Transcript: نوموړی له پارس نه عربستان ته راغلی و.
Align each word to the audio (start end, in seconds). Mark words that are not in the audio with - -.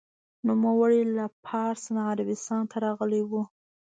نوموړی 0.47 1.01
له 1.17 1.25
پارس 1.45 1.83
نه 1.95 2.01
عربستان 2.11 2.61
ته 2.71 2.77
راغلی 2.85 3.21
و. 3.25 3.31